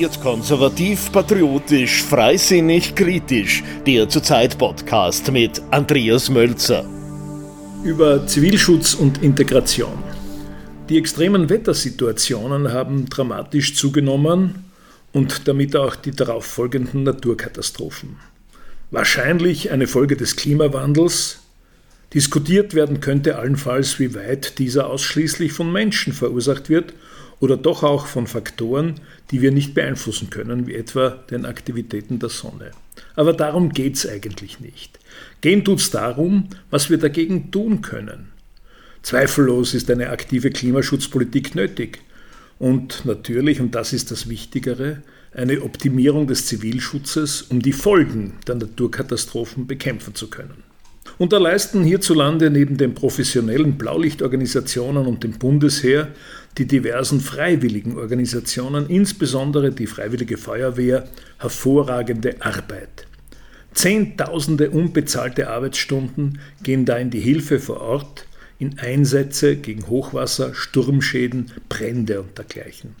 Wird 0.00 0.20
konservativ, 0.20 1.10
patriotisch, 1.10 2.04
freisinnig, 2.04 2.94
kritisch. 2.94 3.64
Der 3.84 4.08
Zurzeit 4.08 4.56
Podcast 4.56 5.32
mit 5.32 5.60
Andreas 5.72 6.30
Mölzer. 6.30 6.88
Über 7.82 8.24
Zivilschutz 8.24 8.94
und 8.94 9.24
Integration. 9.24 9.98
Die 10.88 10.98
extremen 10.98 11.50
Wettersituationen 11.50 12.72
haben 12.72 13.08
dramatisch 13.08 13.74
zugenommen 13.74 14.70
und 15.12 15.48
damit 15.48 15.74
auch 15.74 15.96
die 15.96 16.12
darauffolgenden 16.12 17.02
Naturkatastrophen. 17.02 18.18
Wahrscheinlich 18.92 19.72
eine 19.72 19.88
Folge 19.88 20.16
des 20.16 20.36
Klimawandels. 20.36 21.40
Diskutiert 22.14 22.72
werden 22.74 23.00
könnte 23.00 23.36
allenfalls, 23.36 23.98
wie 23.98 24.14
weit 24.14 24.60
dieser 24.60 24.86
ausschließlich 24.86 25.52
von 25.52 25.72
Menschen 25.72 26.12
verursacht 26.12 26.68
wird 26.68 26.94
oder 27.40 27.56
doch 27.56 27.82
auch 27.82 28.06
von 28.06 28.26
Faktoren, 28.26 28.94
die 29.30 29.42
wir 29.42 29.52
nicht 29.52 29.74
beeinflussen 29.74 30.30
können, 30.30 30.66
wie 30.66 30.74
etwa 30.74 31.10
den 31.10 31.46
Aktivitäten 31.46 32.18
der 32.18 32.28
Sonne. 32.28 32.72
Aber 33.14 33.32
darum 33.32 33.70
geht 33.70 33.96
es 33.96 34.08
eigentlich 34.08 34.60
nicht. 34.60 34.98
Gehen 35.40 35.64
tut 35.64 35.78
es 35.78 35.90
darum, 35.90 36.48
was 36.70 36.90
wir 36.90 36.98
dagegen 36.98 37.50
tun 37.50 37.80
können. 37.80 38.32
Zweifellos 39.02 39.74
ist 39.74 39.90
eine 39.90 40.10
aktive 40.10 40.50
Klimaschutzpolitik 40.50 41.54
nötig. 41.54 42.00
Und 42.58 43.04
natürlich, 43.04 43.60
und 43.60 43.74
das 43.74 43.92
ist 43.92 44.10
das 44.10 44.28
Wichtigere, 44.28 45.02
eine 45.32 45.62
Optimierung 45.62 46.26
des 46.26 46.46
Zivilschutzes, 46.46 47.42
um 47.42 47.62
die 47.62 47.72
Folgen 47.72 48.34
der 48.48 48.56
Naturkatastrophen 48.56 49.66
bekämpfen 49.66 50.14
zu 50.14 50.28
können. 50.28 50.64
Und 51.18 51.32
da 51.32 51.38
leisten 51.38 51.82
hierzulande 51.82 52.48
neben 52.48 52.76
den 52.76 52.94
professionellen 52.94 53.76
Blaulichtorganisationen 53.76 55.06
und 55.06 55.24
dem 55.24 55.32
Bundesheer 55.32 56.08
die 56.56 56.66
diversen 56.66 57.20
freiwilligen 57.20 57.98
Organisationen, 57.98 58.88
insbesondere 58.88 59.72
die 59.72 59.86
Freiwillige 59.86 60.36
Feuerwehr, 60.36 61.08
hervorragende 61.38 62.36
Arbeit. 62.40 63.06
Zehntausende 63.74 64.70
unbezahlte 64.70 65.50
Arbeitsstunden 65.50 66.38
gehen 66.62 66.84
da 66.84 66.96
in 66.96 67.10
die 67.10 67.20
Hilfe 67.20 67.58
vor 67.58 67.80
Ort, 67.80 68.26
in 68.58 68.78
Einsätze 68.78 69.56
gegen 69.56 69.86
Hochwasser, 69.88 70.54
Sturmschäden, 70.54 71.52
Brände 71.68 72.22
und 72.22 72.38
dergleichen. 72.38 72.96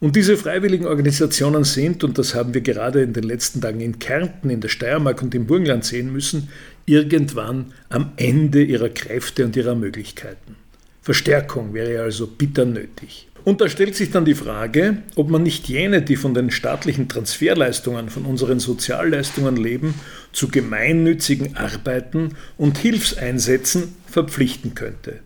Und 0.00 0.14
diese 0.14 0.36
freiwilligen 0.36 0.86
Organisationen 0.86 1.64
sind, 1.64 2.04
und 2.04 2.18
das 2.18 2.34
haben 2.34 2.54
wir 2.54 2.60
gerade 2.60 3.02
in 3.02 3.12
den 3.12 3.24
letzten 3.24 3.60
Tagen 3.60 3.80
in 3.80 3.98
Kärnten, 3.98 4.48
in 4.48 4.60
der 4.60 4.68
Steiermark 4.68 5.22
und 5.22 5.34
im 5.34 5.46
Burgenland 5.46 5.84
sehen 5.84 6.12
müssen, 6.12 6.50
irgendwann 6.86 7.72
am 7.88 8.12
Ende 8.16 8.62
ihrer 8.62 8.90
Kräfte 8.90 9.44
und 9.44 9.56
ihrer 9.56 9.74
Möglichkeiten. 9.74 10.56
Verstärkung 11.02 11.74
wäre 11.74 12.02
also 12.02 12.28
bitter 12.28 12.64
nötig. 12.64 13.28
Und 13.44 13.60
da 13.60 13.68
stellt 13.68 13.96
sich 13.96 14.10
dann 14.10 14.24
die 14.24 14.34
Frage, 14.34 14.98
ob 15.16 15.30
man 15.30 15.42
nicht 15.42 15.68
jene, 15.68 16.02
die 16.02 16.16
von 16.16 16.34
den 16.34 16.50
staatlichen 16.50 17.08
Transferleistungen, 17.08 18.10
von 18.10 18.24
unseren 18.24 18.60
Sozialleistungen 18.60 19.56
leben, 19.56 19.94
zu 20.32 20.48
gemeinnützigen 20.48 21.56
Arbeiten 21.56 22.36
und 22.56 22.78
Hilfseinsätzen 22.78 23.94
verpflichten 24.06 24.74
könnte. 24.74 25.20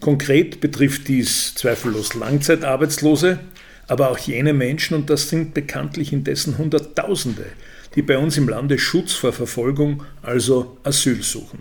Konkret 0.00 0.60
betrifft 0.60 1.06
dies 1.06 1.54
zweifellos 1.54 2.14
Langzeitarbeitslose, 2.14 3.38
aber 3.86 4.10
auch 4.10 4.18
jene 4.18 4.52
Menschen, 4.52 4.94
und 4.94 5.10
das 5.10 5.28
sind 5.28 5.54
bekanntlich 5.54 6.12
indessen 6.12 6.58
Hunderttausende, 6.58 7.46
die 7.94 8.02
bei 8.02 8.18
uns 8.18 8.36
im 8.36 8.48
Lande 8.48 8.78
Schutz 8.78 9.12
vor 9.12 9.32
Verfolgung, 9.32 10.02
also 10.22 10.78
Asyl 10.82 11.22
suchen. 11.22 11.60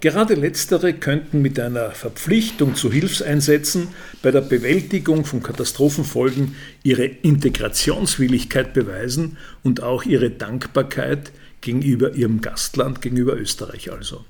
Gerade 0.00 0.34
letztere 0.34 0.92
könnten 0.92 1.40
mit 1.42 1.58
einer 1.58 1.90
Verpflichtung 1.92 2.74
zu 2.74 2.92
Hilfseinsätzen 2.92 3.88
bei 4.22 4.30
der 4.30 4.40
Bewältigung 4.40 5.24
von 5.24 5.42
Katastrophenfolgen 5.42 6.56
ihre 6.82 7.04
Integrationswilligkeit 7.04 8.74
beweisen 8.74 9.36
und 9.62 9.82
auch 9.82 10.04
ihre 10.04 10.30
Dankbarkeit 10.30 11.32
gegenüber 11.60 12.14
ihrem 12.14 12.40
Gastland, 12.40 13.00
gegenüber 13.00 13.36
Österreich 13.36 13.90
also. 13.90 14.24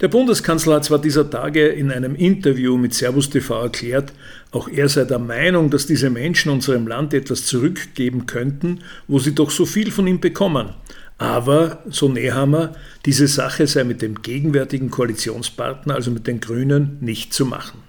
Der 0.00 0.08
Bundeskanzler 0.08 0.76
hat 0.76 0.84
zwar 0.84 1.00
dieser 1.00 1.28
Tage 1.28 1.66
in 1.68 1.90
einem 1.90 2.14
Interview 2.14 2.76
mit 2.76 2.94
Servus 2.94 3.30
TV 3.30 3.62
erklärt, 3.62 4.12
auch 4.50 4.68
er 4.68 4.88
sei 4.88 5.04
der 5.04 5.18
Meinung, 5.18 5.70
dass 5.70 5.86
diese 5.86 6.10
Menschen 6.10 6.50
unserem 6.50 6.86
Land 6.86 7.14
etwas 7.14 7.46
zurückgeben 7.46 8.26
könnten, 8.26 8.80
wo 9.08 9.18
sie 9.18 9.34
doch 9.34 9.50
so 9.50 9.66
viel 9.66 9.90
von 9.90 10.06
ihm 10.06 10.20
bekommen. 10.20 10.70
Aber, 11.18 11.82
so 11.90 12.08
Nehammer, 12.08 12.72
diese 13.04 13.26
Sache 13.26 13.66
sei 13.66 13.84
mit 13.84 14.00
dem 14.00 14.22
gegenwärtigen 14.22 14.90
Koalitionspartner, 14.90 15.94
also 15.94 16.10
mit 16.10 16.26
den 16.26 16.40
Grünen, 16.40 16.96
nicht 17.00 17.34
zu 17.34 17.44
machen. 17.44 17.82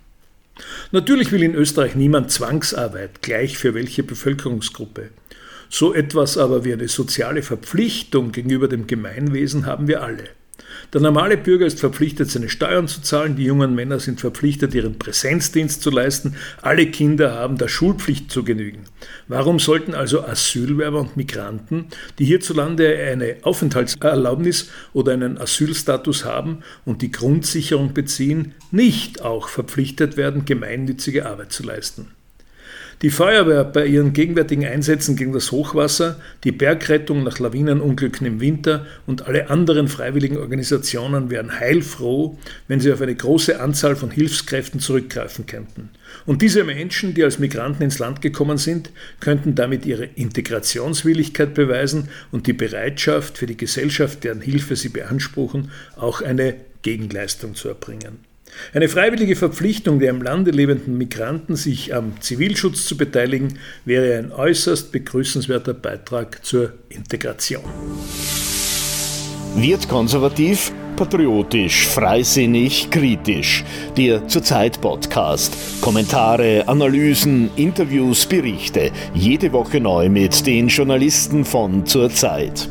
Natürlich 0.92 1.32
will 1.32 1.42
in 1.42 1.56
Österreich 1.56 1.96
niemand 1.96 2.32
Zwangsarbeit, 2.32 3.22
gleich 3.22 3.58
für 3.58 3.74
welche 3.74 4.04
Bevölkerungsgruppe. 4.04 5.10
So 5.70 5.94
etwas 5.94 6.38
aber 6.38 6.66
wie 6.66 6.74
eine 6.74 6.90
soziale 6.90 7.42
Verpflichtung 7.42 8.34
gegenüber 8.34 8.68
dem 8.68 8.88
Gemeinwesen 8.88 9.66
haben 9.66 9.88
wir 9.88 10.04
alle. 10.04 10.26
Der 10.94 11.02
normale 11.02 11.38
Bürger 11.38 11.66
ist 11.66 11.80
verpflichtet, 11.80 12.30
seine 12.30 12.50
Steuern 12.50 12.88
zu 12.88 13.02
zahlen, 13.02 13.36
die 13.36 13.46
jungen 13.46 13.76
Männer 13.76 14.00
sind 14.00 14.20
verpflichtet, 14.20 14.74
ihren 14.74 15.00
Präsenzdienst 15.00 15.82
zu 15.82 15.90
leisten, 15.90 16.36
alle 16.62 16.88
Kinder 16.88 17.34
haben 17.34 17.58
der 17.58 17.68
Schulpflicht 17.68 18.32
zu 18.32 18.44
genügen. 18.44 18.84
Warum 19.28 19.60
sollten 19.60 19.94
also 19.94 20.24
Asylwerber 20.24 21.00
und 21.00 21.18
Migranten, 21.18 21.88
die 22.20 22.26
hierzulande 22.26 22.98
eine 22.98 23.38
Aufenthaltserlaubnis 23.44 24.70
oder 24.94 25.14
einen 25.14 25.38
Asylstatus 25.38 26.26
haben 26.26 26.60
und 26.86 27.02
die 27.02 27.12
Grundsicherung 27.12 27.94
beziehen, 27.94 28.54
nicht 28.72 29.22
auch 29.22 29.48
verpflichtet 29.48 30.18
werden, 30.18 30.46
gemeinnützige 30.46 31.26
Arbeit 31.26 31.52
zu 31.52 31.64
leisten? 31.64 32.08
Die 33.02 33.10
Feuerwehr 33.10 33.64
bei 33.64 33.88
ihren 33.88 34.14
gegenwärtigen 34.14 34.64
Einsätzen 34.64 35.16
gegen 35.16 35.34
das 35.34 35.52
Hochwasser, 35.52 36.20
die 36.44 36.52
Bergrettung 36.52 37.24
nach 37.24 37.40
Lawinenunglücken 37.40 38.28
im 38.28 38.40
Winter 38.40 38.86
und 39.08 39.26
alle 39.26 39.50
anderen 39.50 39.88
freiwilligen 39.88 40.38
Organisationen 40.38 41.32
wären 41.32 41.60
heilfroh, 41.60 42.38
wenn 42.68 42.80
sie 42.80 42.94
auf 42.94 43.02
eine 43.02 43.16
große 43.16 43.60
Anzahl 43.60 43.96
von 43.96 44.12
Hilfskräften 44.12 44.80
zurückgreifen 44.80 45.48
könnten. 45.48 45.90
Und 46.28 46.44
diese 46.44 46.64
Menschen, 46.64 47.16
die 47.16 47.24
als 47.24 47.40
Migranten 47.40 47.82
ins 47.82 47.98
Land 47.98 48.22
gekommen 48.22 48.60
sind, 48.60 48.92
könnten 49.20 49.56
damit 49.56 49.88
ihre 49.88 50.06
Integrationswilligkeit 50.06 51.56
beweisen 51.56 52.10
und 52.32 52.46
die 52.46 52.54
Bereitschaft 52.54 53.40
für 53.40 53.48
die 53.48 53.58
Gesellschaft, 53.58 54.24
deren 54.24 54.42
Hilfe 54.42 54.76
sie 54.76 54.90
beanspruchen, 54.90 55.72
auch 55.96 56.22
eine 56.22 56.54
Gegenleistung 56.84 57.56
zu 57.56 57.68
erbringen. 57.68 58.31
Eine 58.74 58.90
freiwillige 58.90 59.36
Verpflichtung 59.36 60.00
der 60.00 60.10
im 60.10 60.22
Lande 60.22 60.52
lebenden 60.52 60.98
Migranten, 60.98 61.56
sich 61.56 61.94
am 61.94 62.14
Zivilschutz 62.22 62.86
zu 62.86 62.98
beteiligen, 62.98 63.60
wäre 63.86 64.18
ein 64.18 64.32
äußerst 64.32 64.92
begrüßenswerter 64.92 65.74
Beitrag 65.74 66.44
zur 66.46 66.74
Integration. 66.90 67.64
Wird 69.56 69.90
konservativ, 69.90 70.72
patriotisch, 70.96 71.88
freisinnig, 71.88 72.90
kritisch. 72.90 73.66
Der 73.98 74.28
Zurzeit 74.28 74.80
Podcast. 74.80 75.54
Kommentare, 75.82 76.68
Analysen, 76.68 77.50
Interviews, 77.58 78.26
Berichte. 78.26 78.92
Jede 79.14 79.52
Woche 79.52 79.82
neu 79.82 80.08
mit 80.08 80.46
den 80.48 80.70
Journalisten 80.70 81.44
von 81.44 81.86
Zurzeit. 81.86 82.70